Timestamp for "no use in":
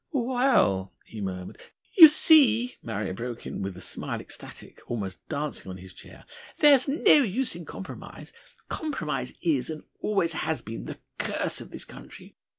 6.87-7.65